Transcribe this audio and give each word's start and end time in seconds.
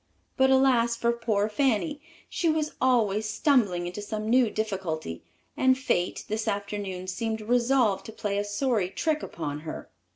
But 0.35 0.49
alas 0.49 0.95
for 0.95 1.11
poor 1.11 1.47
Fanny. 1.47 2.01
She 2.27 2.49
was 2.49 2.73
always 2.81 3.29
stumbling 3.29 3.85
into 3.85 4.01
some 4.01 4.27
new 4.31 4.49
difficulty, 4.49 5.21
and 5.55 5.77
fate, 5.77 6.25
this 6.27 6.47
afternoon, 6.47 7.05
seemed 7.05 7.39
resolved 7.41 8.07
to 8.07 8.11
play 8.11 8.39
a 8.39 8.43
sorry 8.43 8.89
trick 8.89 9.21
upon 9.21 9.59
her. 9.59 9.91